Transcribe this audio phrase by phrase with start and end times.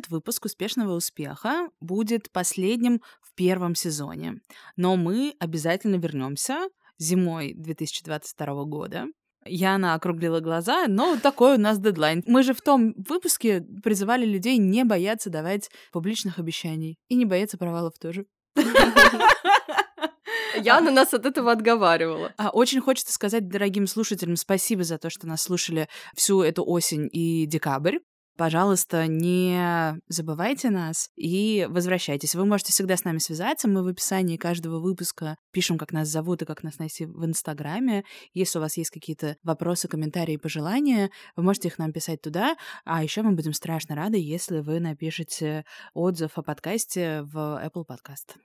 [0.00, 4.40] Этот выпуск «Успешного успеха» будет последним в первом сезоне.
[4.76, 9.08] Но мы обязательно вернемся зимой 2022 года.
[9.44, 12.22] Яна округлила глаза, но такой у нас дедлайн.
[12.26, 16.96] Мы же в том выпуске призывали людей не бояться давать публичных обещаний.
[17.08, 18.24] И не бояться провалов тоже.
[20.56, 22.32] Яна нас от этого отговаривала.
[22.38, 27.10] А очень хочется сказать дорогим слушателям спасибо за то, что нас слушали всю эту осень
[27.12, 27.98] и декабрь.
[28.36, 32.34] Пожалуйста, не забывайте нас и возвращайтесь.
[32.34, 33.68] Вы можете всегда с нами связаться.
[33.68, 38.04] Мы в описании каждого выпуска пишем, как нас зовут и как нас найти в Инстаграме.
[38.32, 42.56] Если у вас есть какие-то вопросы, комментарии, пожелания, вы можете их нам писать туда.
[42.84, 48.36] А еще мы будем страшно рады, если вы напишете отзыв о подкасте в Apple Podcast.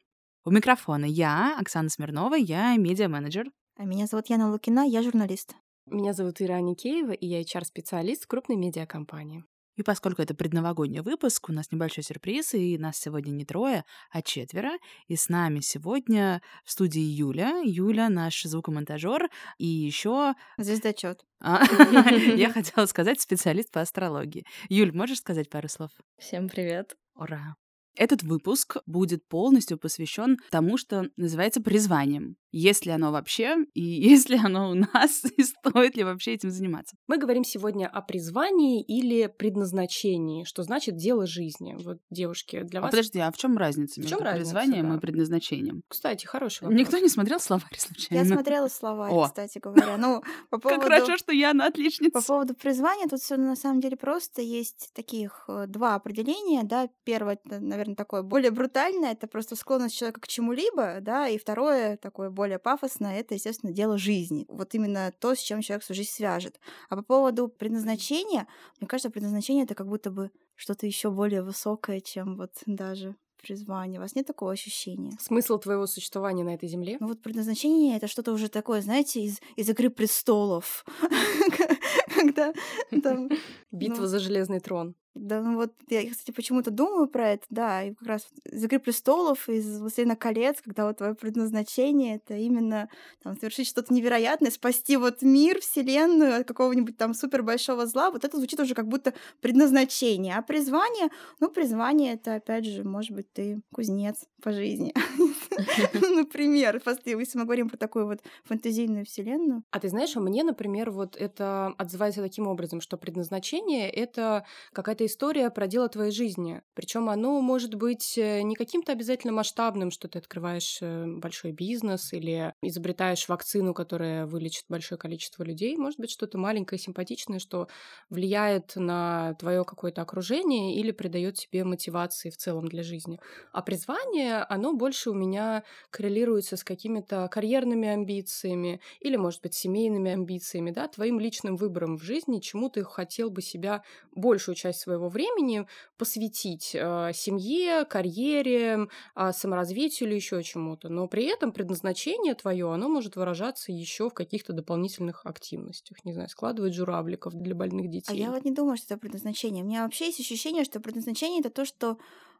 [0.43, 3.45] У микрофона я, Оксана Смирнова, я медиа-менеджер.
[3.77, 5.55] А меня зовут Яна Лукина, я журналист.
[5.85, 9.43] Меня зовут Ира Аникеева, и я HR-специалист крупной медиакомпании.
[9.75, 14.21] И поскольку это предновогодний выпуск, у нас небольшой сюрприз, и нас сегодня не трое, а
[14.21, 14.71] четверо.
[15.07, 17.61] И с нами сегодня в студии Юля.
[17.63, 21.25] Юля наш звукомонтажер и еще Звездочет.
[21.41, 24.45] Я хотела сказать специалист по астрологии.
[24.69, 25.91] Юль, можешь сказать пару слов?
[26.17, 26.95] Всем привет.
[27.15, 27.55] Ура!
[27.95, 32.37] Этот выпуск будет полностью посвящен тому, что называется призванием.
[32.51, 36.51] Есть ли оно вообще, и есть ли оно у нас, и стоит ли вообще этим
[36.51, 36.95] заниматься.
[37.07, 41.75] Мы говорим сегодня о призвании или предназначении, что значит дело жизни.
[41.83, 42.91] Вот, девушки, для А вас...
[42.91, 44.95] подожди, а в чем разница В между разница, призванием да?
[44.95, 45.81] и предназначением?
[45.89, 46.79] Кстати, хороший вопрос.
[46.79, 48.23] Никто не смотрел словарь случайно?
[48.23, 49.25] Я смотрела словарь, О.
[49.25, 49.97] кстати говоря.
[49.97, 50.81] Ну, по Как поводу...
[50.81, 52.11] хорошо, что я на отличница.
[52.11, 54.41] По поводу призвания, тут все на самом деле просто.
[54.41, 56.89] Есть таких э, два определения, да.
[57.03, 61.97] Первое, это, наверное, такое более брутальное, это просто склонность человека к чему-либо, да, и второе,
[61.97, 64.45] такое более пафосное, это, естественно, дело жизни.
[64.49, 66.59] Вот именно то, с чем человек свою жизнь свяжет.
[66.89, 68.47] А по поводу предназначения,
[68.79, 73.99] мне кажется, предназначение это как будто бы что-то еще более высокое, чем вот даже призвание.
[73.99, 75.17] У вас нет такого ощущения?
[75.19, 76.97] Смысл твоего существования на этой земле?
[76.99, 80.83] Ну вот предназначение это что-то уже такое, знаете, из, из игры престолов.
[82.15, 82.53] Когда
[83.03, 83.29] там
[83.71, 84.95] Битва за железный трон.
[85.15, 88.79] да, ну вот я, кстати, почему-то думаю про это, да, и как раз из «Игры
[88.79, 92.89] престолов», из «Властелина колец», когда вот твое предназначение— это именно
[93.23, 98.25] там, совершить что-то невероятное, спасти вот мир, вселенную от какого-нибудь там супер большого зла, вот
[98.25, 100.35] это звучит уже как будто предназначение.
[100.35, 101.09] А призвание,
[101.39, 104.93] ну, призвание— это, опять же, может быть, ты кузнец по жизни.
[106.15, 109.63] Например, просто если мы говорим про такую вот фэнтезийную вселенную.
[109.71, 115.05] А ты знаешь, а мне, например, вот это отзывается таким образом, что предназначение— это какая-то
[115.05, 116.61] история про дело твоей жизни.
[116.73, 122.13] Причем оно может быть э, не каким-то обязательно масштабным, что ты открываешь э, большой бизнес
[122.13, 125.77] или изобретаешь вакцину, которая вылечит большое количество людей.
[125.77, 127.67] Может быть, что-то маленькое, симпатичное, что
[128.09, 133.19] влияет на твое какое-то окружение или придает тебе мотивации в целом для жизни.
[133.51, 135.44] А призвание, оно больше у меня
[135.89, 142.03] коррелируется с какими-то карьерными амбициями или, может быть, семейными амбициями, да, твоим личным выбором в
[142.03, 143.83] жизни, чему ты хотел бы себя
[144.13, 145.67] большую часть своего времени
[145.97, 150.89] посвятить э, семье, карьере, э, саморазвитию или еще чему-то.
[150.89, 156.03] Но при этом предназначение твое, оно может выражаться еще в каких-то дополнительных активностях.
[156.05, 158.13] Не знаю, складывать журавликов для больных детей.
[158.13, 159.63] А я вот не думаю, что это предназначение.
[159.63, 161.97] У меня вообще есть ощущение, что предназначение это то, что,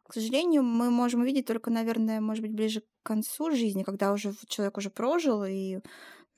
[0.08, 4.34] к сожалению, мы можем увидеть только, наверное, может быть, ближе к концу жизни, когда уже
[4.48, 5.80] человек уже прожил и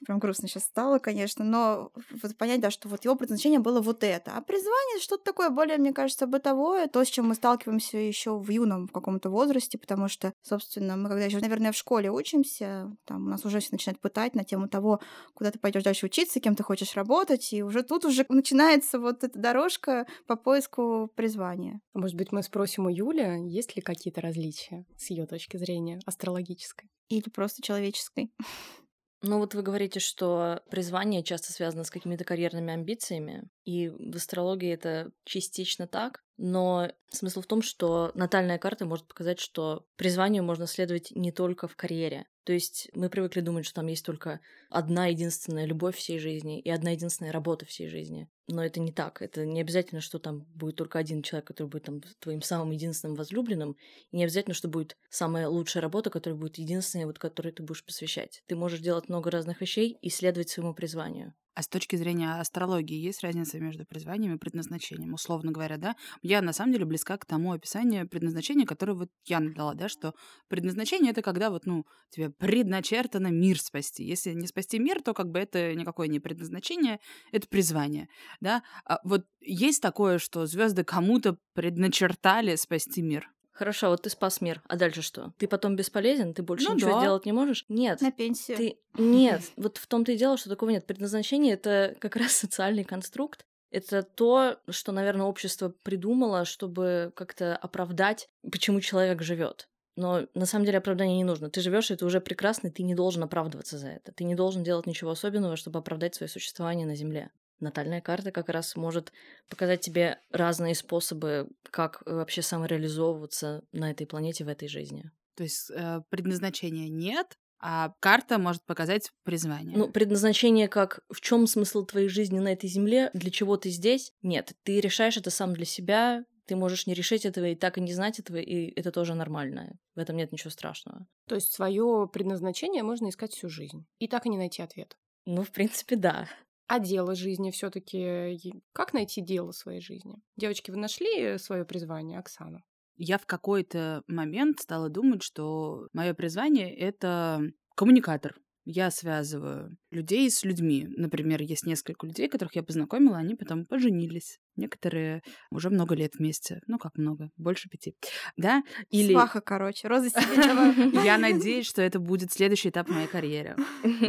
[0.07, 1.91] Прям грустно сейчас стало, конечно, но
[2.23, 4.33] вот понять, да, что вот его предназначение было вот это.
[4.37, 8.49] А призвание что-то такое более, мне кажется, бытовое, то, с чем мы сталкиваемся еще в
[8.49, 13.27] юном в каком-то возрасте, потому что, собственно, мы когда еще, наверное, в школе учимся, там
[13.27, 15.01] у нас уже все начинают пытать на тему того,
[15.35, 19.25] куда ты пойдешь дальше учиться, кем ты хочешь работать, и уже тут уже начинается вот
[19.25, 21.81] эта дорожка по поиску призвания.
[21.93, 26.01] А Может быть, мы спросим у Юли, есть ли какие-то различия с ее точки зрения
[26.07, 26.89] астрологической?
[27.09, 28.33] Или просто человеческой.
[29.21, 34.73] Ну вот вы говорите, что призвание часто связано с какими-то карьерными амбициями, и в астрологии
[34.73, 40.67] это частично так, но смысл в том, что натальная карта может показать, что призванию можно
[40.67, 42.27] следовать не только в карьере.
[42.45, 44.41] То есть мы привыкли думать, что там есть только
[44.71, 48.27] одна единственная любовь всей жизни и одна единственная работа всей жизни.
[48.47, 49.21] Но это не так.
[49.21, 53.17] Это не обязательно, что там будет только один человек, который будет там твоим самым единственным
[53.17, 53.77] возлюбленным.
[54.13, 57.85] И не обязательно, что будет самая лучшая работа, которая будет единственной, вот которой ты будешь
[57.85, 58.43] посвящать.
[58.47, 61.35] Ты можешь делать много разных вещей и следовать своему призванию.
[61.59, 65.15] А с точки зрения астрологии есть разница между призванием и предназначением?
[65.15, 65.97] Условно говоря, да?
[66.23, 70.15] Я на самом деле близка к тому описанию предназначения, которое вот я дала, да, что
[70.47, 74.05] предназначение— это когда вот, ну, тебе предначертано мир спасти.
[74.05, 77.01] Если не спасти мир, то как бы это никакое не предназначение,
[77.33, 78.09] это призвание,
[78.39, 78.63] да?
[78.85, 83.33] А вот есть такое, что звезды кому-то предначертали спасти мир?
[83.59, 85.33] Хорошо, вот ты спас мир, а дальше что?
[85.37, 87.03] Ты потом бесполезен, ты больше ну, ничего да.
[87.03, 87.65] делать не можешь?
[87.69, 88.01] Нет.
[88.01, 88.57] На пенсию.
[88.57, 88.79] Ты...
[88.97, 90.87] Нет, вот в том-то и дело, что такого нет.
[90.87, 98.29] Предназначение— это как раз социальный конструкт, это то, что, наверное, общество придумало, чтобы как-то оправдать,
[98.49, 99.69] почему человек живет.
[99.97, 101.51] Но на самом деле оправдания не нужно.
[101.51, 104.13] Ты живешь, это уже прекрасно, и ты не должен оправдываться за это.
[104.13, 107.33] Ты не должен делать ничего особенного, чтобы оправдать свое существование на Земле.
[107.61, 109.13] Натальная карта как раз может
[109.49, 115.11] показать тебе разные способы, как вообще самореализовываться на этой планете в этой жизни.
[115.37, 119.77] То есть э, предназначения нет, а карта может показать призвание.
[119.77, 124.13] Ну, предназначение как в чем смысл твоей жизни на этой земле, для чего ты здесь?
[124.23, 127.81] Нет, ты решаешь это сам для себя, ты можешь не решить этого и так и
[127.81, 129.79] не знать этого, и это тоже нормально.
[129.95, 131.07] В этом нет ничего страшного.
[131.27, 134.97] То есть свое предназначение можно искать всю жизнь и так и не найти ответ.
[135.27, 136.27] Ну, в принципе, да.
[136.69, 138.39] А дело жизни все-таки
[138.73, 140.17] как найти дело своей жизни?
[140.37, 142.63] Девочки, вы нашли свое призвание, Оксана?
[142.97, 147.41] Я в какой-то момент стала думать, что мое призвание это
[147.75, 148.37] коммуникатор.
[148.67, 150.87] Я связываю людей с людьми.
[150.97, 154.39] Например, есть несколько людей, которых я познакомила, они потом поженились.
[154.57, 156.61] Некоторые уже много лет вместе.
[156.67, 157.31] Ну, как много?
[157.37, 157.95] Больше пяти.
[158.37, 158.63] Да?
[158.91, 159.13] Или...
[159.13, 159.87] Сваха, короче.
[159.87, 160.09] Роза.
[161.05, 163.57] Я надеюсь, что это будет следующий этап моей карьеры.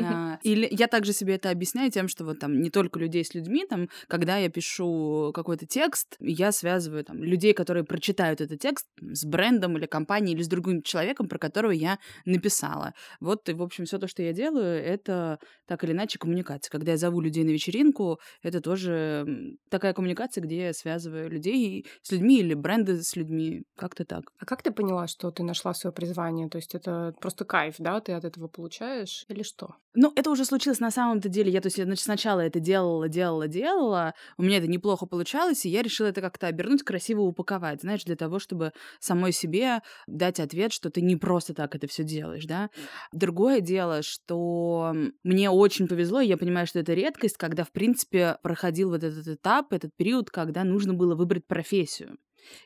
[0.02, 3.34] А, или я также себе это объясняю тем, что вот там не только людей с
[3.34, 8.88] людьми, там, когда я пишу какой-то текст, я связываю там людей, которые прочитают этот текст
[9.00, 12.94] с брендом или компанией или с другим человеком, про которого я написала.
[13.20, 15.40] Вот, и, в общем, все то, что я делаю, это
[15.70, 16.72] так или иначе коммуникация.
[16.72, 22.12] Когда я зову людей на вечеринку, это тоже такая коммуникация, где я связываю людей с
[22.12, 23.62] людьми или бренды с людьми.
[23.78, 24.24] Как-то так.
[24.40, 26.50] А как ты поняла, что ты нашла свое призвание?
[26.50, 29.76] То есть это просто кайф, да, ты от этого получаешь или что?
[29.94, 31.52] Ну, это уже случилось на самом-то деле.
[31.52, 34.14] Я, то есть, я, значит, сначала это делала, делала, делала.
[34.38, 38.16] У меня это неплохо получалось, и я решила это как-то обернуть, красиво упаковать, знаешь, для
[38.16, 42.70] того, чтобы самой себе дать ответ, что ты не просто так это все делаешь, да.
[43.12, 48.38] Другое дело, что мне очень повезло, и я понимаю, что это редкость, когда, в принципе,
[48.42, 52.18] проходил вот этот этап, этот период, когда нужно было выбрать профессию.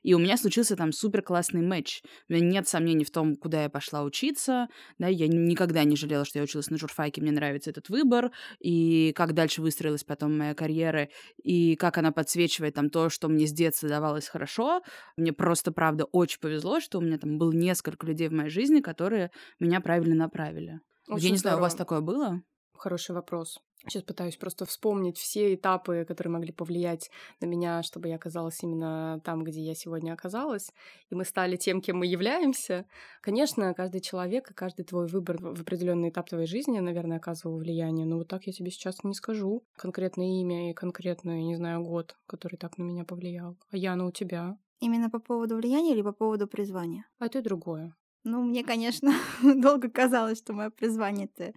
[0.01, 2.03] И у меня случился там супер классный матч.
[2.29, 4.67] У меня нет сомнений в том, куда я пошла учиться.
[4.97, 7.21] Да, я никогда не жалела, что я училась на журфаке.
[7.21, 8.31] Мне нравится этот выбор.
[8.59, 11.09] И как дальше выстроилась потом моя карьера.
[11.41, 14.81] И как она подсвечивает там то, что мне с детства давалось хорошо.
[15.17, 18.81] Мне просто, правда, очень повезло, что у меня там было несколько людей в моей жизни,
[18.81, 20.79] которые меня правильно направили.
[21.07, 21.39] Очень я не здорово.
[21.39, 22.41] знаю, у вас такое было?
[22.83, 23.61] Хороший вопрос.
[23.87, 27.09] Сейчас пытаюсь просто вспомнить все этапы, которые могли повлиять
[27.39, 30.73] на меня, чтобы я оказалась именно там, где я сегодня оказалась,
[31.09, 32.85] и мы стали тем, кем мы являемся.
[33.21, 38.05] Конечно, каждый человек и каждый твой выбор в определенный этап твоей жизни, наверное, оказывал влияние,
[38.05, 42.17] но вот так я тебе сейчас не скажу конкретное имя и конкретный, не знаю, год,
[42.27, 43.57] который так на меня повлиял.
[43.71, 44.57] А Яна, у тебя?
[44.81, 47.05] Именно по поводу влияния или по поводу призвания?
[47.19, 47.95] А это другое.
[48.25, 51.53] Ну, мне, конечно, долго казалось, что мое призвание— это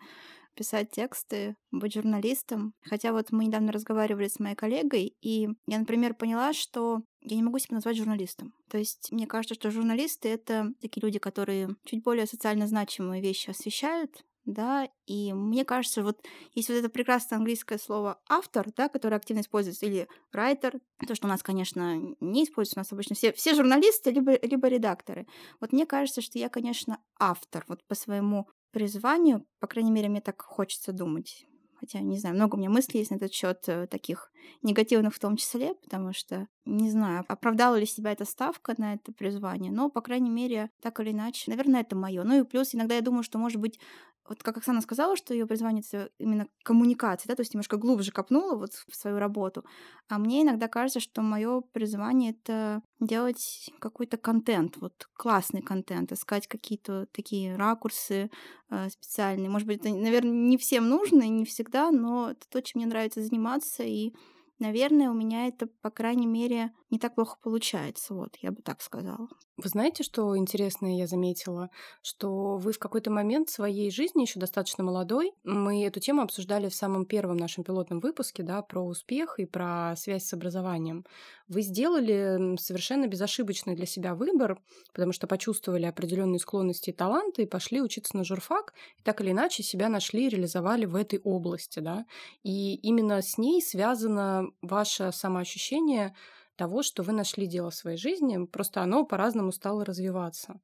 [0.56, 2.74] писать тексты, быть журналистом.
[2.82, 7.42] Хотя вот мы недавно разговаривали с моей коллегой, и я, например, поняла, что я не
[7.42, 8.54] могу себя назвать журналистом.
[8.70, 13.50] То есть мне кажется, что журналисты— это такие люди, которые чуть более социально значимые вещи
[13.50, 19.16] освещают, да, и мне кажется, вот есть вот это прекрасное английское слово автор, да, которое
[19.16, 23.32] активно используется, или writer, то, что у нас, конечно, не используется, у нас обычно все,
[23.32, 25.26] все журналисты, либо, либо редакторы.
[25.60, 30.20] Вот мне кажется, что я, конечно, автор, вот по своему призванию, по крайней мере, мне
[30.20, 31.46] так хочется думать.
[31.80, 34.30] Хотя, не знаю, много у меня мыслей есть на этот счет э, таких
[34.62, 39.12] негативных в том числе, потому что не знаю, оправдала ли себя эта ставка на это
[39.12, 42.22] призвание, но, по крайней мере, так или иначе, наверное, это мое.
[42.22, 43.80] Ну и плюс иногда я думаю, что, может быть,
[44.28, 48.12] вот как Оксана сказала, что ее призвание это именно коммуникация, да, то есть немножко глубже
[48.12, 49.64] копнула вот в свою работу.
[50.08, 56.46] А мне иногда кажется, что мое призвание это делать какой-то контент, вот классный контент, искать
[56.46, 58.30] какие-то такие ракурсы
[58.70, 59.50] э, специальные.
[59.50, 63.22] Может быть, это, наверное, не всем нужно не всегда, но это то, чем мне нравится
[63.22, 64.12] заниматься и
[64.58, 68.14] Наверное, у меня это, по крайней мере, не так плохо получается.
[68.14, 69.28] Вот, я бы так сказала.
[69.56, 71.70] Вы знаете, что интересное я заметила?
[72.02, 76.74] Что вы в какой-то момент своей жизни, еще достаточно молодой, мы эту тему обсуждали в
[76.74, 81.06] самом первом нашем пилотном выпуске, да, про успех и про связь с образованием.
[81.48, 84.60] Вы сделали совершенно безошибочный для себя выбор,
[84.92, 89.30] потому что почувствовали определенные склонности и таланты и пошли учиться на журфак, и так или
[89.30, 92.04] иначе себя нашли и реализовали в этой области, да.
[92.42, 96.14] И именно с ней связано ваше самоощущение
[96.56, 100.60] того, что вы нашли дело в своей жизни, просто оно по-разному стало развиваться.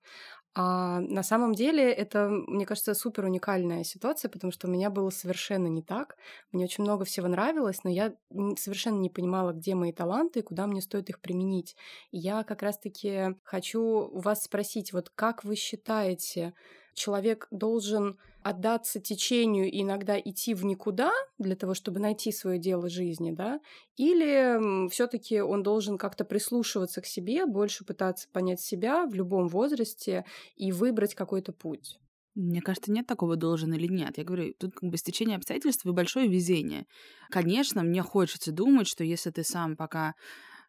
[0.54, 5.08] А на самом деле это, мне кажется, супер уникальная ситуация, потому что у меня было
[5.08, 6.16] совершенно не так.
[6.52, 8.14] Мне очень много всего нравилось, но я
[8.58, 11.75] совершенно не понимала, где мои таланты и куда мне стоит их применить.
[12.11, 16.52] И я как раз-таки хочу у вас спросить, вот как вы считаете,
[16.94, 22.88] человек должен отдаться течению и иногда идти в никуда для того, чтобы найти свое дело
[22.88, 23.61] жизни, да,
[23.96, 30.25] или все-таки он должен как-то прислушиваться к себе, больше пытаться понять себя в любом возрасте
[30.56, 31.99] и выбрать какой-то путь.
[32.34, 34.16] Мне кажется, нет такого должен или нет.
[34.16, 36.87] Я говорю, тут как бы стечение обстоятельств и большое везение.
[37.30, 40.14] Конечно, мне хочется думать, что если ты сам пока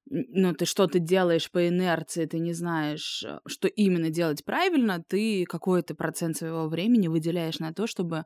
[0.10, 5.46] ну, ты что-то делаешь по инерции, ты не знаешь, э, что именно делать правильно, ты
[5.46, 8.26] какой-то процент своего времени выделяешь на то, чтобы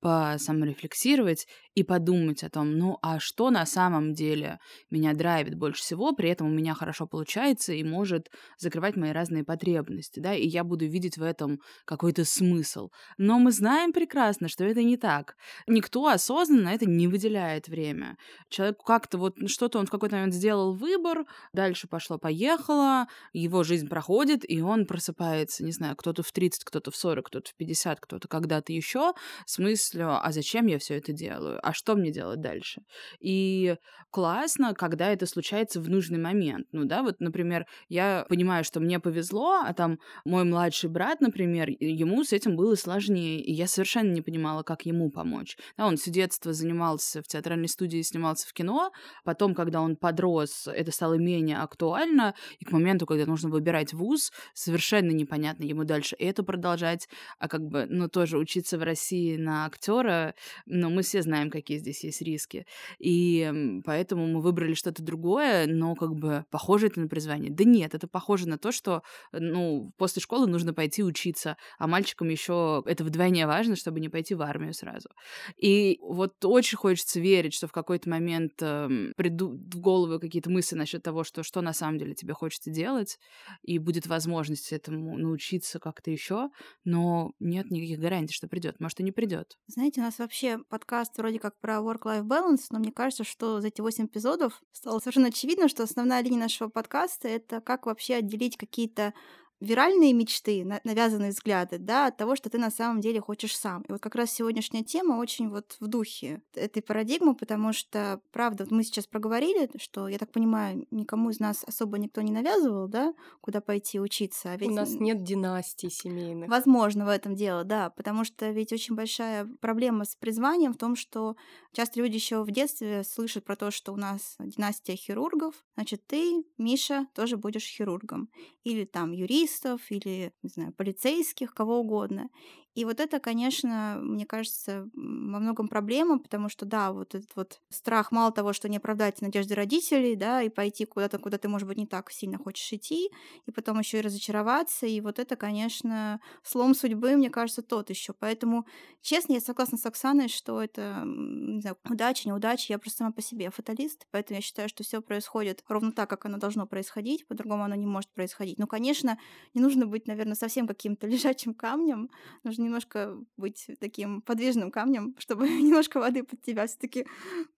[0.00, 4.58] посаморефлексировать и подумать о том, ну а что на самом деле
[4.90, 9.44] меня драйвит больше всего, при этом у меня хорошо получается и может закрывать мои разные
[9.44, 12.90] потребности, да, и я буду видеть в этом какой-то смысл.
[13.18, 15.36] Но мы знаем прекрасно, что это не так.
[15.66, 18.16] Никто осознанно это не выделяет время.
[18.48, 24.48] Человек как-то вот что-то он в какой-то момент сделал выбор, дальше пошло-поехало, его жизнь проходит,
[24.48, 28.28] и он просыпается, не знаю, кто-то в 30, кто-то в 40, кто-то в 50, кто-то
[28.28, 29.12] когда-то еще,
[29.46, 32.82] смысл мыслью, а зачем я все это делаю, а что мне делать дальше.
[33.20, 33.76] И
[34.10, 36.66] классно, когда это случается в нужный момент.
[36.72, 41.68] Ну да, вот, например, я понимаю, что мне повезло, а там мой младший брат, например,
[41.68, 45.56] ему с этим было сложнее, и я совершенно не понимала, как ему помочь.
[45.76, 48.90] Да, он все детство занимался в театральной студии, снимался в кино,
[49.24, 54.32] потом, когда он подрос, это стало менее актуально, и к моменту, когда нужно выбирать вуз,
[54.54, 59.66] совершенно непонятно ему дальше это продолжать, а как бы, ну, тоже учиться в России на
[59.76, 60.34] актера,
[60.66, 62.66] но мы все знаем, какие здесь есть риски.
[62.98, 67.50] И поэтому мы выбрали что-то другое, но как бы похоже это на призвание.
[67.50, 69.02] Да нет, это похоже на то, что
[69.32, 74.34] ну, после школы нужно пойти учиться, а мальчикам еще это вдвойне важно, чтобы не пойти
[74.34, 75.08] в армию сразу.
[75.56, 80.76] И вот очень хочется верить, что в какой-то момент э, придут в голову какие-то мысли
[80.76, 83.18] насчет того, что, что на самом деле тебе хочется делать,
[83.62, 86.48] и будет возможность этому научиться как-то еще,
[86.84, 88.80] но нет никаких гарантий, что придет.
[88.80, 89.56] Может, и не придет.
[89.68, 93.66] Знаете, у нас вообще подкаст вроде как про work-life balance, но мне кажется, что за
[93.66, 98.56] эти 8 эпизодов стало совершенно очевидно, что основная линия нашего подкаста— это как вообще отделить
[98.56, 99.12] какие-то
[99.60, 103.82] виральные мечты, навязанные взгляды, да, от того, что ты на самом деле хочешь сам.
[103.82, 108.64] И вот как раз сегодняшняя тема очень вот в духе этой парадигмы, потому что, правда,
[108.64, 112.88] вот мы сейчас проговорили, что, я так понимаю, никому из нас особо никто не навязывал,
[112.88, 114.52] да, куда пойти учиться.
[114.52, 114.68] А ведь...
[114.68, 116.50] У нас нет династий семейных.
[116.50, 120.96] Возможно, в этом дело, да, потому что ведь очень большая проблема с призванием в том,
[120.96, 121.36] что
[121.72, 126.44] часто люди еще в детстве слышат про то, что у нас династия хирургов, значит, ты,
[126.58, 128.28] Миша, тоже будешь хирургом.
[128.64, 132.30] Или там юрист, журналистов или, не знаю, полицейских, кого угодно.
[132.76, 137.62] И вот это, конечно, мне кажется, во многом проблема, потому что, да, вот этот вот
[137.70, 141.66] страх мало того, что не оправдать надежды родителей, да, и пойти куда-то, куда ты, может
[141.66, 143.10] быть, не так сильно хочешь идти,
[143.46, 148.12] и потом еще и разочароваться, и вот это, конечно, слом судьбы, мне кажется, тот еще.
[148.12, 148.66] Поэтому,
[149.00, 153.22] честно, я согласна с Оксаной, что это, не знаю, удача, неудача, я просто сама по
[153.22, 157.64] себе фаталист, поэтому я считаю, что все происходит ровно так, как оно должно происходить, по-другому
[157.64, 158.58] оно не может происходить.
[158.58, 159.18] Но, конечно,
[159.54, 162.10] не нужно быть, наверное, совсем каким-то лежачим камнем,
[162.44, 167.06] нужно немножко быть таким подвижным камнем, чтобы немножко воды под тебя все-таки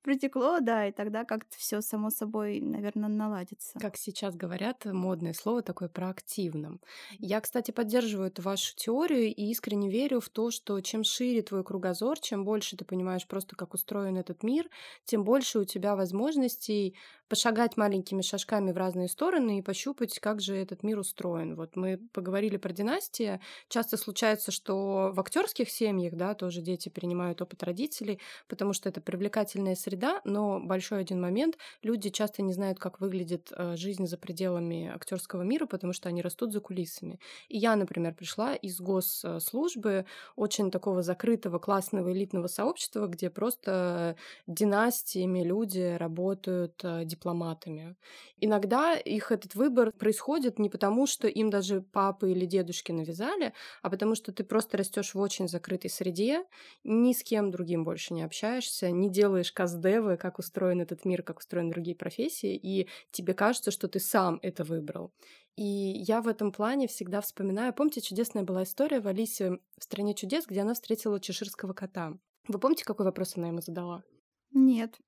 [0.02, 3.78] притекло, да, и тогда как-то все само собой, наверное, наладится.
[3.78, 6.80] Как сейчас говорят, модное слово такое проактивным.
[7.18, 11.64] Я, кстати, поддерживаю эту вашу теорию и искренне верю в то, что чем шире твой
[11.64, 14.68] кругозор, чем больше ты понимаешь просто, как устроен этот мир,
[15.04, 16.96] тем больше у тебя возможностей
[17.28, 21.54] пошагать маленькими шажками в разные стороны и пощупать, как же этот мир устроен.
[21.54, 23.40] Вот мы поговорили про династии.
[23.68, 29.00] Часто случается, что в актерских семьях, да, тоже дети перенимают опыт родителей, потому что это
[29.00, 34.16] привлекательная среда, но большой один момент, люди часто не знают, как выглядит э, жизнь за
[34.16, 37.20] пределами актерского мира, потому что они растут за кулисами.
[37.48, 40.06] И я, например, пришла из госслужбы,
[40.36, 44.16] очень такого закрытого, классного, элитного сообщества, где просто
[44.46, 47.96] династиями люди работают, э, дипломатами.
[48.40, 53.90] Иногда их этот выбор происходит не потому, что им даже папы или дедушки навязали, а
[53.90, 56.44] потому что ты просто растешь в очень закрытой среде,
[56.84, 61.38] ни с кем другим больше не общаешься, не делаешь каздевы, как устроен этот мир, как
[61.38, 65.12] устроены другие профессии, и тебе кажется, что ты сам это выбрал.
[65.56, 67.74] И я в этом плане всегда вспоминаю.
[67.74, 72.12] Помните, чудесная была история в Алисе в «Стране чудес», где она встретила чеширского кота.
[72.46, 74.04] Вы помните, какой вопрос она ему задала?
[74.52, 74.98] Нет.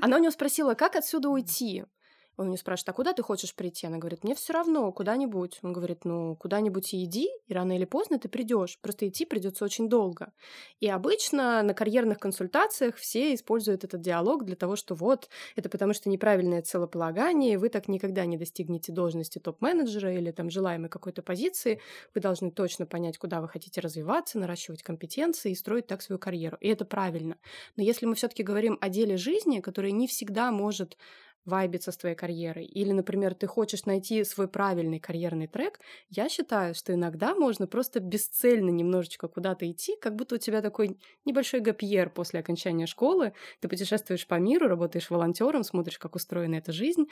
[0.00, 1.84] Она у него спросила, как отсюда уйти?
[2.36, 3.86] Он ее спрашивает, а куда ты хочешь прийти?
[3.86, 5.58] Она говорит, мне все равно, куда-нибудь.
[5.62, 8.78] Он говорит, ну, куда-нибудь и иди, и рано или поздно ты придешь.
[8.80, 10.32] Просто идти придется очень долго.
[10.80, 15.92] И обычно на карьерных консультациях все используют этот диалог для того, что вот, это потому
[15.92, 21.80] что неправильное целополагание, вы так никогда не достигнете должности топ-менеджера или там желаемой какой-то позиции.
[22.14, 26.56] Вы должны точно понять, куда вы хотите развиваться, наращивать компетенции и строить так свою карьеру.
[26.60, 27.36] И это правильно.
[27.76, 30.96] Но если мы все-таки говорим о деле жизни, которое не всегда может
[31.44, 36.74] вайбиться с твоей карьерой, или, например, ты хочешь найти свой правильный карьерный трек, я считаю,
[36.74, 42.10] что иногда можно просто бесцельно немножечко куда-то идти, как будто у тебя такой небольшой гапьер
[42.10, 47.06] после окончания школы, ты путешествуешь по миру, работаешь волонтером, смотришь, как устроена эта жизнь,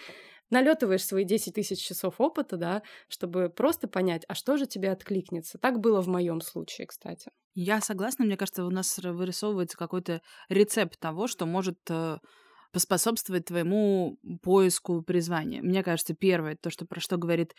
[0.51, 5.59] налетываешь свои 10 тысяч часов опыта, да, чтобы просто понять, а что же тебе откликнется.
[5.59, 7.31] Так было в моем случае, кстати.
[7.55, 12.19] Я согласна, мне кажется, у нас вырисовывается какой-то рецепт того, что может э,
[12.73, 15.63] поспособствовать твоему поиску призвания.
[15.63, 17.55] Мне кажется, первое, то, что, про что говорит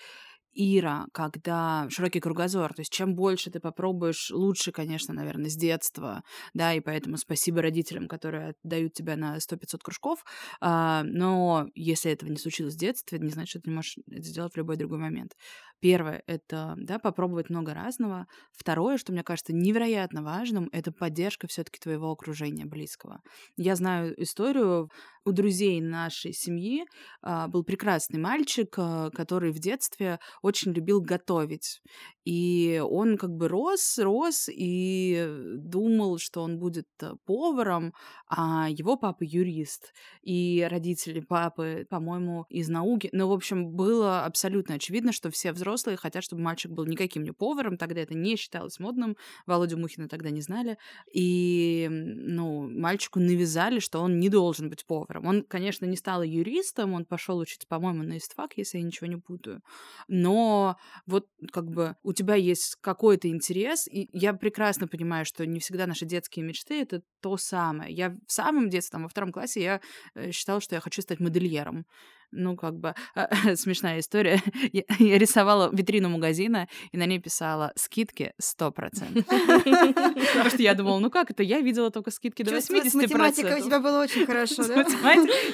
[0.54, 6.24] Ира, когда широкий кругозор, то есть чем больше ты попробуешь, лучше, конечно, наверное, с детства,
[6.54, 10.25] да, и поэтому спасибо родителям, которые дают тебя на 100-500 кружков,
[10.60, 14.24] а, но если этого не случилось в детстве, не значит, что ты не можешь это
[14.24, 15.34] сделать в любой другой момент.
[15.80, 18.28] Первое— это, да, попробовать много разного.
[18.52, 23.22] Второе, что мне кажется невероятно важным, это поддержка все таки твоего окружения близкого.
[23.56, 24.90] Я знаю историю
[25.26, 26.86] у друзей нашей семьи
[27.22, 31.82] а, был прекрасный мальчик, а, который в детстве очень любил готовить.
[32.26, 37.94] И он как бы рос, рос и думал, что он будет э, поваром,
[38.28, 39.94] а его папа юрист.
[40.22, 43.10] И родители папы, по-моему, из науки.
[43.14, 47.32] Ну, в общем, было абсолютно очевидно, что все взрослые хотят, чтобы мальчик был никаким не
[47.32, 47.78] поваром.
[47.78, 49.16] Тогда это не считалось модным.
[49.46, 50.78] Володю Мухина тогда не знали.
[51.14, 55.26] И, ну, мальчику навязали, что он не должен быть поваром.
[55.26, 59.18] Он, конечно, не стал юристом, он пошел учиться, по-моему, на истфак, если я ничего не
[59.18, 59.62] путаю.
[60.08, 65.60] Но вот как бы у тебя есть какой-то интерес, и я прекрасно понимаю, что не
[65.60, 67.94] всегда наши детские мечты— это то самое.
[67.94, 69.82] Я в самом детстве, там, во втором классе, я
[70.15, 71.86] э, считала, что я хочу стать модельером
[72.32, 72.94] ну, как бы,
[73.56, 74.42] смешная история.
[74.72, 79.24] Я, я рисовала витрину магазина, и на ней писала «скидки 100%».
[79.24, 81.44] Потому что я думала, ну как это?
[81.44, 82.96] Я видела только скидки до 80%.
[82.96, 84.86] Математика у тебя была очень хорошо, да?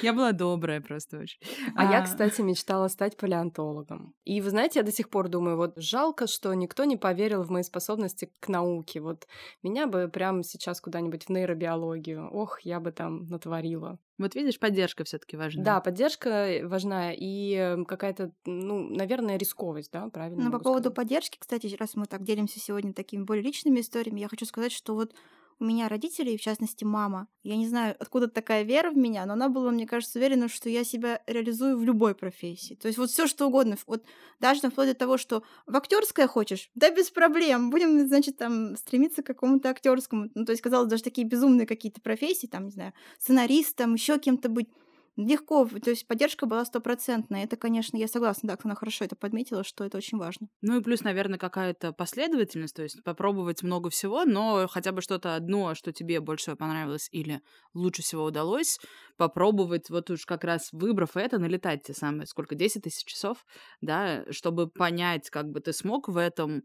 [0.02, 1.38] Я была добрая просто очень.
[1.74, 4.14] А я, кстати, мечтала стать палеонтологом.
[4.24, 7.50] И вы знаете, я до сих пор думаю, вот жалко, что никто не поверил в
[7.50, 9.00] мои способности к науке.
[9.00, 9.26] Вот
[9.62, 12.28] меня бы прямо сейчас куда-нибудь в нейробиологию.
[12.30, 13.98] Ох, я бы там натворила.
[14.18, 15.62] Вот видишь, поддержка все-таки важна.
[15.64, 20.44] Да, поддержка важна и эм, какая-то, ну, наверное, рисковость, да, правильно?
[20.44, 20.96] Ну, по поводу сказать?
[20.96, 24.94] поддержки, кстати, раз мы так делимся сегодня такими более личными историями, я хочу сказать, что
[24.94, 25.14] вот
[25.58, 29.32] у меня родители, в частности мама, я не знаю, откуда такая вера в меня, но
[29.32, 32.74] она была, мне кажется, уверена, что я себя реализую в любой профессии.
[32.74, 33.76] То есть вот все что угодно.
[33.86, 34.04] Вот
[34.38, 37.70] даже вплоть до того, что в актерское хочешь, да без проблем.
[37.70, 40.30] Будем, значит, там стремиться к какому-то актерскому.
[40.34, 44.48] Ну, то есть, казалось, даже такие безумные какие-то профессии, там, не знаю, сценаристом, еще кем-то
[44.48, 44.68] быть
[45.16, 47.44] легко, то есть поддержка была стопроцентная.
[47.44, 50.48] Это, конечно, я согласна, да, она хорошо это подметила, что это очень важно.
[50.60, 55.34] Ну и плюс, наверное, какая-то последовательность, то есть попробовать много всего, но хотя бы что-то
[55.34, 57.40] одно, что тебе больше понравилось или
[57.74, 58.78] лучше всего удалось,
[59.16, 63.44] попробовать, вот уж как раз выбрав это, налетать те самые, сколько, 10 тысяч часов,
[63.80, 66.62] да, чтобы понять, как бы ты смог в этом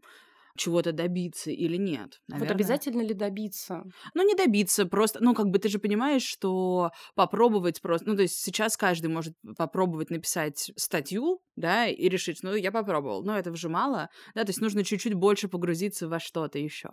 [0.56, 2.20] чего-то добиться или нет.
[2.28, 2.48] Наверное.
[2.48, 3.84] Вот обязательно ли добиться?
[4.14, 8.22] Ну, не добиться, просто, ну, как бы ты же понимаешь, что попробовать просто, ну, то
[8.22, 13.56] есть сейчас каждый может попробовать написать статью, да, и решить, ну, я попробовал, но этого
[13.56, 16.90] же мало, да, то есть нужно чуть-чуть больше погрузиться во что-то еще.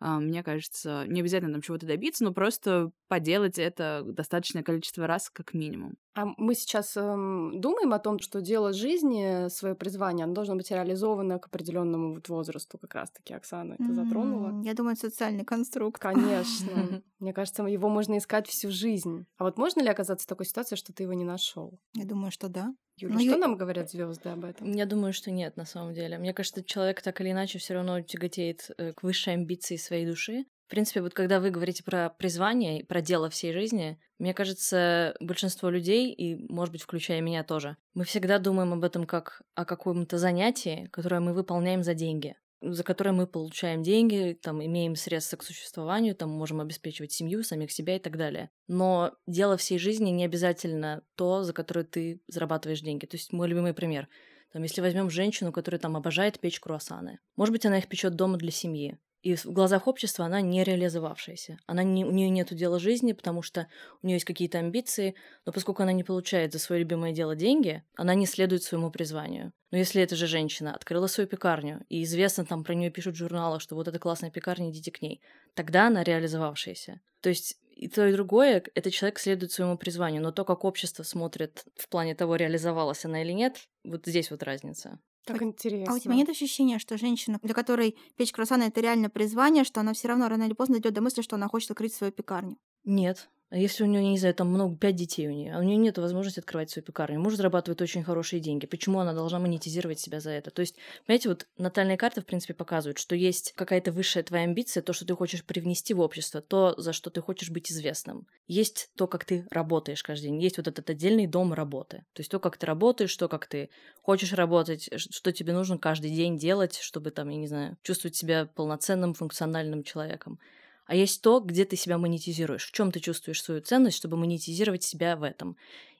[0.00, 5.30] А, мне кажется, не обязательно там чего-то добиться, но просто поделать это достаточное количество раз
[5.30, 5.94] как минимум.
[6.16, 10.70] А мы сейчас эм, думаем о том, что дело жизни, свое призвание, оно должно быть
[10.70, 14.62] реализовано к определенному вот возрасту, как раз-таки Оксана это затронула.
[14.64, 16.00] Я думаю, социальный конструкт.
[16.00, 17.02] Конечно.
[17.18, 19.26] Мне кажется, его можно искать всю жизнь.
[19.36, 21.78] А вот можно ли оказаться в такой ситуации, что ты его не нашел?
[21.92, 22.74] Я думаю, что да.
[22.96, 23.36] Юля, ну, что я...
[23.36, 24.72] нам говорят звезды об этом?
[24.72, 26.16] Я думаю, что нет, на самом деле.
[26.16, 30.46] Мне кажется, человек так или иначе все равно тяготеет э, к высшей амбиции своей души.
[30.66, 35.70] В принципе, вот когда вы говорите про призвание, про дело всей жизни, мне кажется, большинство
[35.70, 40.18] людей, и, может быть, включая меня тоже, мы всегда думаем об этом как о каком-то
[40.18, 45.42] занятии, которое мы выполняем за деньги за которое мы получаем деньги, там, имеем средства к
[45.42, 48.50] существованию, там, можем обеспечивать семью, самих себя и так далее.
[48.66, 53.04] Но дело всей жизни не обязательно то, за которое ты зарабатываешь деньги.
[53.04, 54.08] То есть мой любимый пример.
[54.52, 58.38] Там, если возьмем женщину, которая там обожает печь круассаны, может быть, она их печет дома
[58.38, 58.98] для семьи.
[59.26, 61.58] И в глазах общества она не реализовавшаяся.
[61.66, 63.66] Она не, у нее нет дела жизни, потому что
[64.00, 67.82] у нее есть какие-то амбиции, но поскольку она не получает за свое любимое дело деньги,
[67.96, 69.52] она не следует своему призванию.
[69.72, 73.18] Но если эта же женщина открыла свою пекарню, и известно там про нее пишут в
[73.18, 75.20] журналах, что вот эта классная пекарня, идите к ней,
[75.54, 77.00] тогда она реализовавшаяся.
[77.20, 81.02] То есть и то, и другое, это человек следует своему призванию, но то, как общество
[81.02, 85.00] смотрит в плане того, реализовалась она или нет, вот здесь вот разница.
[85.26, 85.92] Так интересно.
[85.92, 89.80] А у тебя нет ощущения, что женщина, для которой печь круассаны это реально призвание, что
[89.80, 92.56] она все равно рано или поздно дойдет до мысли, что она хочет открыть свою пекарню?
[92.84, 93.28] Нет.
[93.48, 95.76] А если у нее, не знаю, там много, пять детей у нее, а у нее
[95.76, 100.18] нет возможности открывать свою пекарню, муж зарабатывает очень хорошие деньги, почему она должна монетизировать себя
[100.18, 100.50] за это?
[100.50, 100.74] То есть,
[101.06, 105.06] понимаете, вот натальные карты, в принципе, показывают, что есть какая-то высшая твоя амбиция, то, что
[105.06, 108.26] ты хочешь привнести в общество, то, за что ты хочешь быть известным.
[108.48, 111.98] Есть то, как ты работаешь каждый день, есть вот этот отдельный дом работы.
[112.14, 113.70] То есть то, как ты работаешь, то, как ты
[114.02, 118.46] хочешь работать, что тебе нужно каждый день делать, чтобы там, я не знаю, чувствовать себя
[118.46, 120.40] полноценным, функциональным человеком
[120.86, 124.82] а есть то, где ты себя монетизируешь, в чем ты чувствуешь свою ценность, чтобы монетизировать
[124.82, 125.56] себя в этом.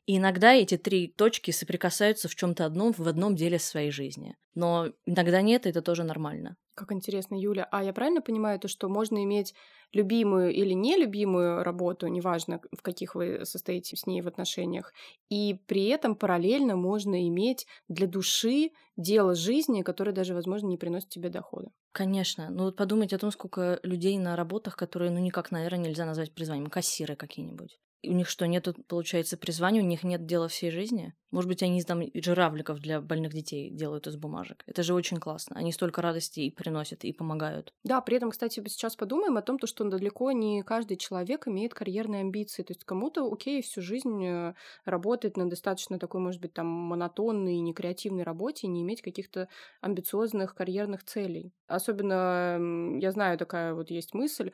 [0.07, 4.37] И иногда эти три точки соприкасаются в чем-то одном, в одном деле своей жизни.
[4.55, 6.57] Но иногда нет, и это тоже нормально.
[6.75, 7.67] Как интересно, Юля.
[7.73, 9.55] А я правильно понимаю то, что можно иметь
[9.93, 14.93] любимую или нелюбимую работу, неважно, в каких вы состоите с ней в отношениях,
[15.29, 21.09] и при этом параллельно можно иметь для души дело жизни, которое даже, возможно, не приносит
[21.09, 21.71] тебе дохода?
[21.93, 22.51] Конечно.
[22.51, 26.33] Ну вот подумайте о том, сколько людей на работах, которые, ну, никак, наверное, нельзя назвать
[26.35, 26.69] призванием.
[26.71, 27.81] Кассиры какие-нибудь.
[28.09, 31.15] У них что, нет, получается, призвания, у них нет дела всей жизни?
[31.31, 34.63] Может быть, они там жиравликов для больных детей делают из бумажек.
[34.67, 35.57] Это же очень классно.
[35.57, 37.73] Они столько радости и приносят, и помогают.
[37.85, 42.21] Да, при этом, кстати, сейчас подумаем о том, что далеко не каждый человек имеет карьерные
[42.21, 42.63] амбиции.
[42.63, 47.59] То есть кому-то, окей, всю жизнь э, работает на достаточно такой, может быть, там монотонной
[47.59, 49.49] некреативной работе и не иметь каких-то
[49.81, 51.53] амбициозных карьерных целей.
[51.67, 54.53] Особенно, я знаю, такая вот есть мысль,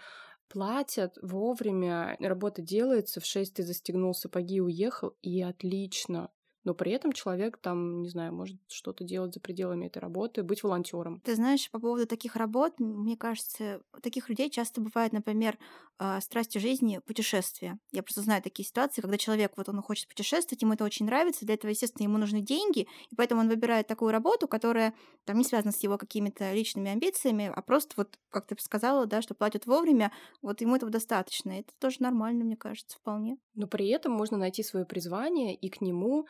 [0.52, 6.30] платят вовремя, работа делается, в 6 ты застегнул сапоги и уехал, и отлично
[6.64, 10.62] но при этом человек там, не знаю, может что-то делать за пределами этой работы, быть
[10.62, 11.20] волонтером.
[11.24, 15.58] Ты знаешь, по поводу таких работ, мне кажется, у таких людей часто бывает, например,
[15.98, 17.78] а, страстью жизни путешествия.
[17.92, 21.44] Я просто знаю такие ситуации, когда человек, вот он хочет путешествовать, ему это очень нравится,
[21.44, 24.94] для этого, естественно, ему нужны деньги, и поэтому он выбирает такую работу, которая
[25.24, 29.22] там не связана с его какими-то личными амбициями, а просто вот, как ты сказала, да,
[29.22, 31.52] что платят вовремя, вот ему этого достаточно.
[31.52, 33.36] Это тоже нормально, мне кажется, вполне.
[33.54, 36.26] Но при этом можно найти свое призвание и к нему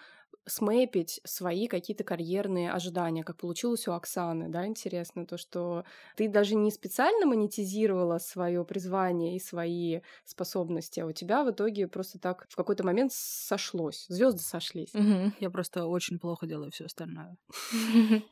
[0.46, 5.84] смэпить свои какие-то карьерные ожидания, как получилось у Оксаны, да, интересно, то, что
[6.16, 11.88] ты даже не специально монетизировала свое призвание и свои способности, а у тебя в итоге
[11.88, 14.94] просто так в какой-то момент сошлось, звезды сошлись.
[14.94, 15.32] Угу.
[15.40, 17.36] Я просто очень плохо делаю все остальное.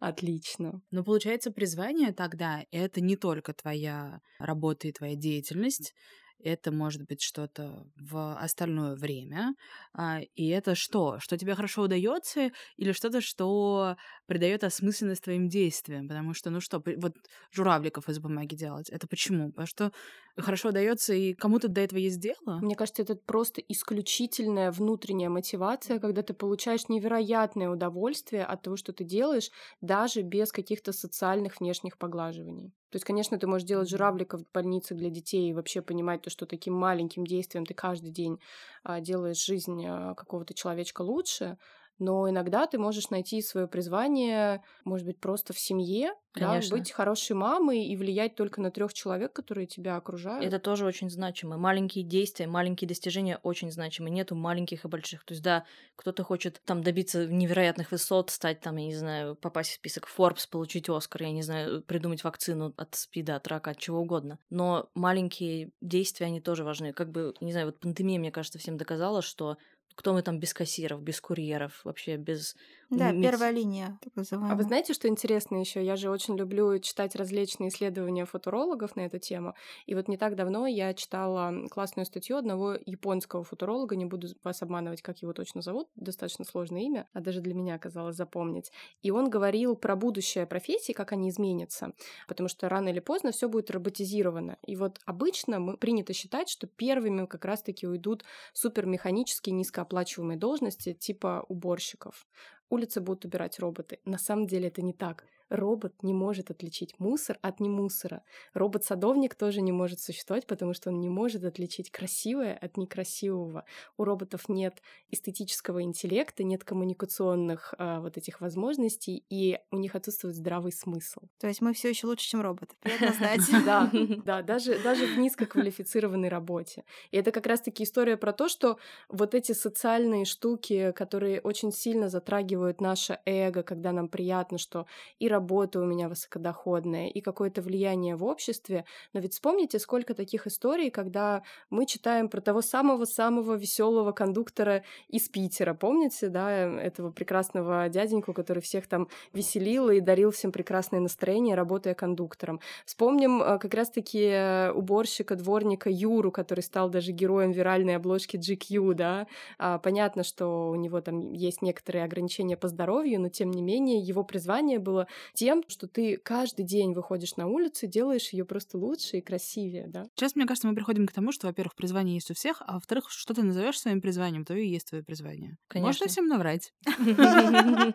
[0.00, 0.82] Отлично.
[0.90, 5.94] Но получается, призвание тогда это не только твоя работа и твоя деятельность,
[6.38, 9.54] это может быть что-то в остальное время.
[9.92, 11.18] А, и это что?
[11.20, 16.08] Что тебе хорошо удается, или что-то, что придает осмысленность твоим действиям?
[16.08, 17.14] Потому что, ну что, вот
[17.50, 19.50] журавликов из бумаги делать, это почему?
[19.50, 19.92] Потому что
[20.36, 22.58] хорошо удается, и кому-то до этого есть дело?
[22.60, 28.92] Мне кажется, это просто исключительная внутренняя мотивация, когда ты получаешь невероятное удовольствие от того, что
[28.92, 32.72] ты делаешь, даже без каких-то социальных внешних поглаживаний.
[32.94, 36.30] То есть, конечно, ты можешь делать журавликов в больнице для детей и вообще понимать то,
[36.30, 38.38] что таким маленьким действием ты каждый день
[38.84, 41.58] а, делаешь жизнь а, какого-то человечка лучше,
[41.98, 47.36] но иногда ты можешь найти свое призвание, может быть, просто в семье, да, быть хорошей
[47.36, 50.44] мамой и влиять только на трех человек, которые тебя окружают.
[50.44, 51.56] Это тоже очень значимо.
[51.56, 54.10] Маленькие действия, маленькие достижения очень значимы.
[54.10, 55.24] Нету маленьких и больших.
[55.24, 55.64] То есть, да,
[55.96, 60.48] кто-то хочет там добиться невероятных высот, стать там, я не знаю, попасть в список Forbes,
[60.50, 64.38] получить Оскар, я не знаю, придумать вакцину от спида, от рака, от чего угодно.
[64.50, 66.92] Но маленькие действия, они тоже важны.
[66.92, 69.56] Как бы, не знаю, вот пандемия, мне кажется, всем доказала, что
[69.94, 72.56] кто мы там без кассиров, без курьеров, вообще без
[72.90, 74.16] Да, м- первая линия, так
[74.46, 74.56] А называемая.
[74.56, 75.82] вы знаете, что интересно еще?
[75.82, 79.54] Я же очень люблю читать различные исследования футурологов на эту тему.
[79.86, 84.60] И вот не так давно я читала классную статью одного японского футуролога, не буду вас
[84.60, 88.70] обманывать, как его точно зовут, достаточно сложное имя, а даже для меня оказалось запомнить.
[89.00, 91.92] И он говорил про будущее профессии, как они изменятся,
[92.28, 94.58] потому что рано или поздно все будет роботизировано.
[94.66, 101.46] И вот обычно мы принято считать, что первыми как раз-таки уйдут супермеханические низкооплачиваемые должности типа
[101.48, 102.26] уборщиков.
[102.70, 103.98] Улицы будут убирать роботы.
[104.04, 105.24] На самом деле это не так.
[105.50, 108.22] Робот не может отличить мусор от не мусора.
[108.54, 113.64] Робот-садовник тоже не может существовать, потому что он не может отличить красивое от некрасивого.
[113.96, 120.34] У роботов нет эстетического интеллекта, нет коммуникационных а, вот этих возможностей, и у них отсутствует
[120.34, 121.20] здравый смысл.
[121.38, 122.74] То есть мы все еще лучше, чем роботы.
[122.80, 123.40] Приятно знать.
[123.64, 123.90] Да,
[124.24, 126.84] да, даже, даже в низкоквалифицированной работе.
[127.10, 128.78] И это как раз-таки история про то, что
[129.08, 134.86] вот эти социальные штуки, которые очень сильно затрагивают наше эго, когда нам приятно, что
[135.18, 138.84] и работа у меня высокодоходная, и какое-то влияние в обществе.
[139.12, 145.28] Но ведь вспомните, сколько таких историй, когда мы читаем про того самого-самого веселого кондуктора из
[145.28, 145.74] Питера.
[145.74, 151.94] Помните, да, этого прекрасного дяденьку, который всех там веселил и дарил всем прекрасное настроение, работая
[151.94, 152.60] кондуктором.
[152.84, 158.94] Вспомним э, как раз-таки э, уборщика, дворника Юру, который стал даже героем виральной обложки GQ,
[158.94, 159.26] да.
[159.58, 164.00] А, Понятно, что у него там есть некоторые ограничения по здоровью, но тем не менее
[164.00, 168.78] его призвание было тем, что ты каждый день выходишь на улицу и делаешь ее просто
[168.78, 170.04] лучше и красивее, да.
[170.14, 173.10] Сейчас, мне кажется, мы приходим к тому, что, во-первых, призвание есть у всех, а во-вторых,
[173.10, 175.56] что ты назовешь своим призванием, то и есть твое призвание.
[175.74, 176.06] Можно Конечно.
[176.08, 176.72] всем наврать.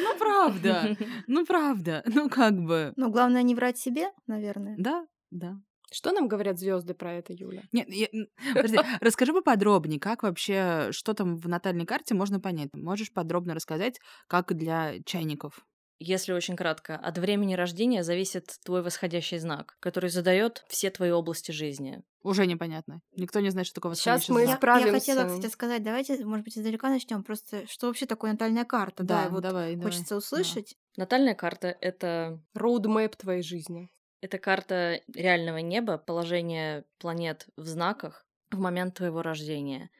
[0.00, 0.96] Ну, правда.
[1.26, 2.02] Ну, правда.
[2.06, 2.92] Ну, как бы.
[2.96, 4.74] Ну, главное не врать себе, наверное.
[4.78, 5.56] Да, да.
[5.92, 7.62] Что нам говорят звезды про это, Юля?
[7.72, 8.06] Нет, я-
[8.54, 12.68] подожди, расскажи поподробнее, как вообще, что там в натальной карте можно понять.
[12.74, 15.66] Можешь подробно рассказать, как для чайников?
[16.02, 21.50] Если очень кратко, от времени рождения зависит твой восходящий знак, который задает все твои области
[21.52, 22.02] жизни.
[22.22, 23.02] Уже непонятно.
[23.16, 24.54] Никто не знает, что такое восходящий мы Я, знак.
[24.54, 24.92] я справимся.
[25.12, 27.22] хотела, кстати, сказать, давайте, может быть, издалека начнем.
[27.22, 29.02] Просто что вообще такое натальная карта?
[29.04, 29.92] Да, Да, вот давай, давай.
[29.92, 30.74] хочется услышать.
[30.96, 33.90] Натальная карта— это Роудмэп твоей жизни.
[34.22, 39.90] Это карта реального неба, положение планет в знаках в момент твоего рождения.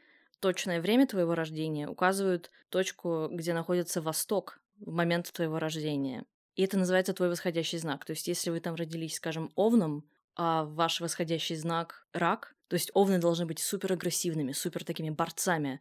[0.41, 6.25] Точное время твоего рождения указывают точку, где находится восток в момент твоего рождения.
[6.57, 8.05] И это называется твой восходящий знак.
[8.05, 10.05] То есть, если вы там родились, скажем, овном,
[10.37, 15.81] а ваш восходящий знак рак, то есть овны должны быть супер агрессивными, супер такими борцами,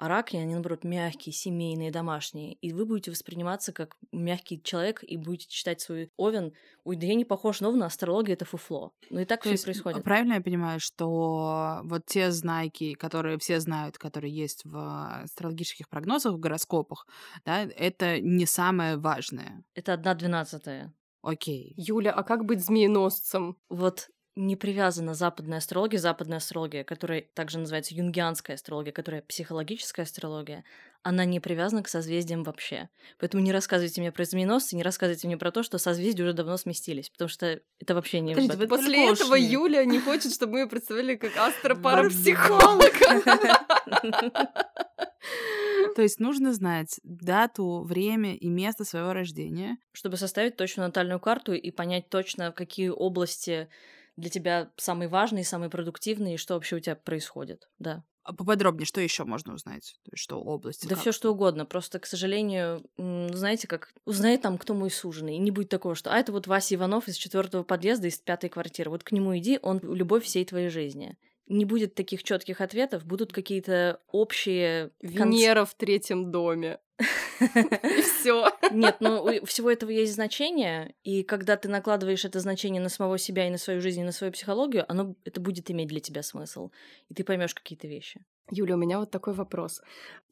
[0.00, 2.54] а раки, они, наоборот, мягкие, семейные, домашние.
[2.54, 6.54] И вы будете восприниматься как мягкий человек и будете читать свой овен.
[6.84, 8.94] Ой, да я не похож на овна, астрология— это фуфло.
[9.10, 10.02] Ну и так То все есть, происходит.
[10.02, 16.32] правильно я понимаю, что вот те знаки, которые все знают, которые есть в астрологических прогнозах,
[16.32, 17.06] в гороскопах,
[17.44, 19.62] да, это не самое важное.
[19.74, 20.94] Это одна двенадцатая.
[21.20, 21.74] Окей.
[21.76, 23.58] Юля, а как быть змееносцем?
[23.68, 30.64] Вот не привязана западная астрология, западная астрология, которая также называется юнгианская астрология, которая психологическая астрология,
[31.02, 32.88] она не привязана к созвездиям вообще.
[33.18, 36.56] Поэтому не рассказывайте мне про змееносцы, не рассказывайте мне про то, что созвездия уже давно
[36.56, 38.34] сместились, потому что это вообще не...
[38.34, 38.68] Вы этом.
[38.68, 39.34] После только этого.
[39.34, 42.86] Юля не хочет, чтобы мы ее представили как астропарапсихолога.
[45.96, 49.78] То есть нужно знать дату, время и место своего рождения.
[49.92, 53.68] Чтобы составить точную натальную карту и понять точно, какие области
[54.20, 57.68] для тебя самые важные, самые продуктивные, и что вообще у тебя происходит.
[57.78, 58.04] Да.
[58.22, 59.98] А поподробнее, что еще можно узнать?
[60.04, 60.86] То есть, что области?
[60.86, 61.00] Да как?
[61.00, 61.64] все что угодно.
[61.64, 65.36] Просто, к сожалению, м, знаете, как узнает там, кто мой суженый.
[65.36, 68.50] И не будет такого, что а это вот Вася Иванов из четвертого подъезда, из пятой
[68.50, 68.90] квартиры.
[68.90, 71.16] Вот к нему иди, он любовь всей твоей жизни.
[71.46, 76.78] Не будет таких четких ответов, будут какие-то общие конц- Венера в третьем доме.
[77.40, 78.50] И все.
[78.72, 83.18] Нет, ну у всего этого есть значение, и когда ты накладываешь это значение на самого
[83.18, 86.22] себя и на свою жизнь, и на свою психологию, оно это будет иметь для тебя
[86.22, 86.70] смысл,
[87.08, 88.20] и ты поймешь какие-то вещи.
[88.50, 89.80] Юля, у меня вот такой вопрос.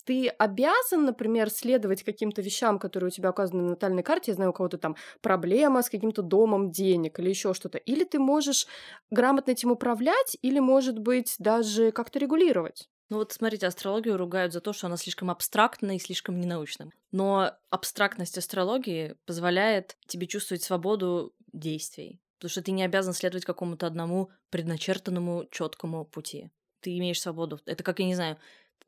[0.04, 4.32] Ты обязан, например, следовать каким-то вещам, которые у тебя указаны на натальной карте?
[4.32, 7.78] Я знаю, у кого-то там проблема с каким-то домом денег или еще что-то.
[7.78, 8.66] Или ты можешь
[9.10, 12.88] грамотно этим управлять, или, может быть, даже как-то регулировать?
[13.10, 16.90] Ну вот смотрите, астрологию ругают за то, что она слишком абстрактна и слишком ненаучна.
[17.10, 22.20] Но абстрактность астрологии позволяет тебе чувствовать свободу действий.
[22.38, 26.50] Потому что ты не обязан следовать какому-то одному предначертанному четкому пути.
[26.80, 27.60] Ты имеешь свободу.
[27.64, 28.38] Это как, я не знаю,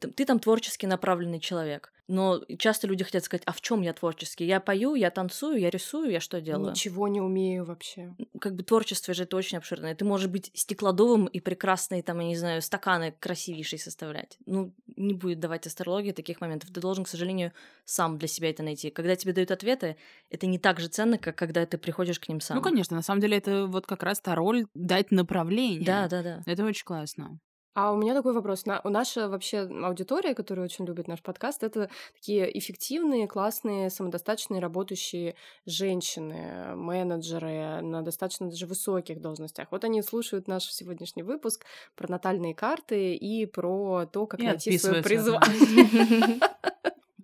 [0.08, 1.92] ты там творчески направленный человек.
[2.10, 4.44] Но часто люди хотят сказать, а в чем я творческий?
[4.44, 6.70] Я пою, я танцую, я рисую, я что делаю?
[6.70, 8.16] Ничего не умею вообще.
[8.40, 9.94] Как бы творчество же это очень обширное.
[9.94, 14.38] Ты можешь быть стеклодувом и прекрасные, там, я не знаю, стаканы красивейшие составлять.
[14.44, 16.70] Ну, не будет давать астрологии таких моментов.
[16.72, 17.52] Ты должен, к сожалению,
[17.84, 18.90] сам для себя это найти.
[18.90, 19.96] Когда тебе дают ответы,
[20.30, 22.56] это не так же ценно, как когда ты приходишь к ним сам.
[22.56, 25.86] Ну, конечно, на самом деле это вот как раз та роль дать направление.
[25.86, 26.42] Да, да, да.
[26.44, 27.38] Это очень классно.
[27.74, 28.66] А у меня такой вопрос.
[28.66, 35.36] На, наша вообще аудитория, которая очень любит наш подкаст, это такие эффективные, классные, самодостаточные, работающие
[35.66, 39.68] женщины, менеджеры на достаточно даже высоких должностях.
[39.70, 44.76] Вот они слушают наш сегодняшний выпуск про натальные карты и про то, как И найти
[44.76, 46.40] свое призвание.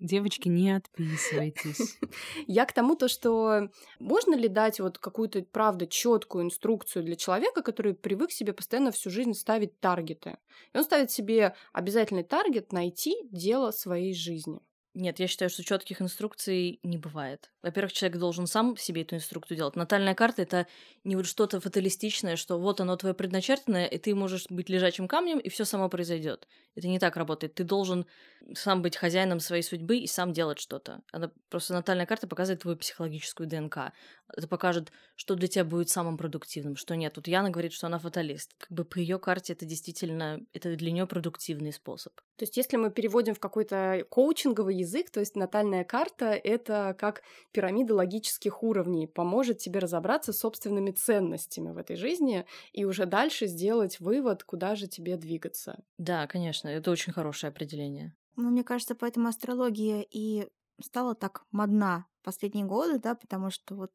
[0.07, 1.99] Девочки, не отписывайтесь.
[2.47, 7.63] Я к тому, то, что можно ли дать вот какую-то, правда, четкую инструкцию для человека,
[7.63, 10.39] который привык себе постоянно всю жизнь ставить таргеты.
[10.73, 14.61] И он ставит себе обязательный таргет найти дело своей жизни.
[14.99, 17.51] Нет, я считаю, что четких инструкций не бывает.
[17.63, 19.77] Во-первых, человек должен сам себе эту инструкцию делать.
[19.77, 20.67] Натальная карта это
[21.05, 25.39] не вот что-то фаталистичное, что вот оно твое предначертанное, и ты можешь быть лежачим камнем,
[25.39, 26.49] и все само произойдет.
[26.77, 27.55] Это не так работает.
[27.55, 28.07] Ты должен
[28.55, 31.03] сам быть хозяином своей судьбы и сам делать что-то.
[31.13, 33.93] Она просто натальная карта показывает твою психологическую ДНК.
[34.35, 37.15] Это покажет, что для тебя будет самым продуктивным, что нет.
[37.15, 38.55] Тут Яна говорит, что она фаталист.
[38.59, 42.13] Как бы по ее карте это действительно это для нее продуктивный способ.
[42.37, 47.23] То есть, если мы переводим в какой-то коучинговый язык, то есть натальная карта это как
[47.53, 53.47] пирамида логических уровней, поможет тебе разобраться с собственными ценностями в этой жизни и уже дальше
[53.47, 55.83] сделать вывод, куда же тебе двигаться.
[55.99, 58.15] Да, конечно, это очень хорошее определение.
[58.37, 60.47] Ну, мне кажется, поэтому астрология и
[60.83, 63.93] стала так модна последние годы, да, потому что вот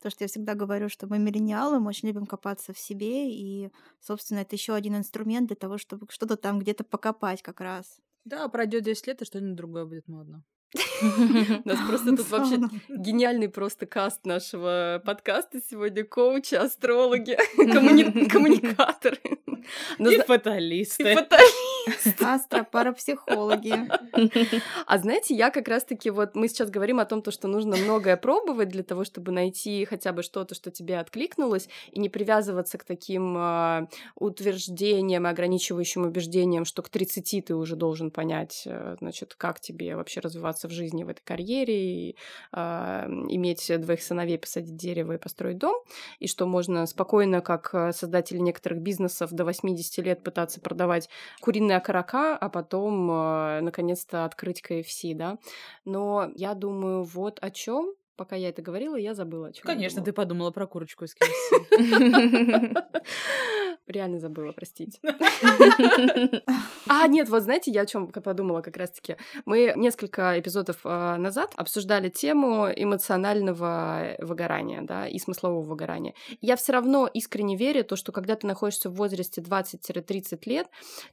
[0.00, 3.70] то, что я всегда говорю, что мы миллениалы, мы очень любим копаться в себе, и,
[4.00, 7.98] собственно, это еще один инструмент для того, чтобы что-то там где-то покопать как раз.
[8.24, 10.44] Да, пройдет 10 лет, и что-нибудь другое будет модно.
[11.02, 12.58] У нас просто тут вообще
[12.88, 16.04] гениальный просто каст нашего подкаста сегодня.
[16.04, 19.20] Коучи, астрологи, коммуни- коммуникаторы.
[19.98, 21.12] Но И зна- фаталисты.
[21.12, 22.24] и фаталисты.
[22.24, 23.74] Астропарапсихологи.
[24.86, 28.16] А знаете, я как раз-таки вот мы сейчас говорим о том, то, что нужно многое
[28.16, 32.84] пробовать для того, чтобы найти хотя бы что-то, что тебе откликнулось, и не привязываться к
[32.84, 39.60] таким а, утверждениям, ограничивающим убеждениям, что к 30 ты уже должен понять, э, значит, как
[39.60, 42.16] тебе вообще развиваться в жизни, в этой карьере, и
[42.52, 45.76] а, иметь двоих сыновей, посадить дерево и построить дом,
[46.18, 51.08] и что можно спокойно, как э, создатели некоторых бизнесов, до 80 лет пытаться продавать
[51.40, 55.38] куриные окорока, а потом, э, наконец-то, открыть КФС, да.
[55.84, 59.64] Но я думаю, вот о чем Пока я это говорила, я забыла, о чем.
[59.66, 61.66] Конечно, ты подумала про курочку из KFC.
[63.86, 64.98] Реально забыла, простите.
[66.86, 69.16] А, нет, вот знаете, я о чем подумала как раз-таки.
[69.46, 76.14] Мы несколько эпизодов э, назад обсуждали тему эмоционального выгорания, да, и смыслового выгорания.
[76.42, 80.68] Я все равно искренне верю, то, что когда ты находишься в возрасте 20-30 лет,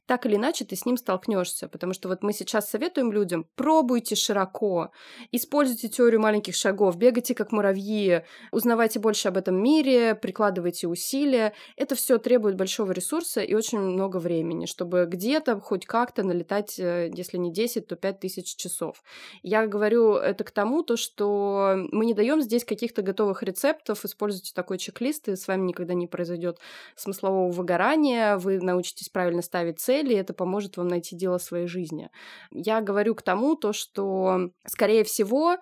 [0.06, 4.14] так или иначе ты с ним столкнешься, потому что вот мы сейчас советуем людям, пробуйте
[4.14, 4.90] широко,
[5.32, 11.54] используйте теорию маленьких шагов, бегайте как муравьи, узнавайте больше об этом мире, прикладывайте усилия.
[11.76, 17.10] Это все требует большого ресурса и очень много времени, чтобы где-то хоть как-то налетать, э,
[17.12, 19.02] если не 10, то 5 тысяч часов.
[19.42, 24.52] Я говорю это к тому, то, что мы не даем здесь каких-то готовых рецептов, используйте
[24.54, 26.58] такой чек-лист, и с вами никогда не произойдет
[26.94, 32.10] смыслового выгорания, вы научитесь правильно ставить цели, и это поможет вам найти дело своей жизни.
[32.52, 35.56] Я говорю к тому, то, что, скорее всего,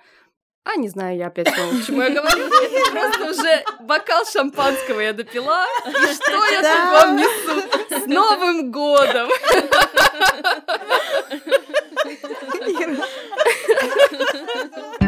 [0.65, 2.47] а, не знаю, я опять поняла, почему я говорю.
[2.47, 5.65] Это просто уже бокал шампанского я допила.
[5.87, 7.63] И что я тут вам несу?
[7.91, 9.31] С Новым годом!